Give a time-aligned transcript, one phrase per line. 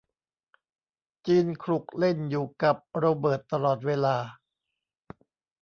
[1.27, 4.15] จีนขลุกเล่นอยู่กับโรเบิร์ตตลอดเวลา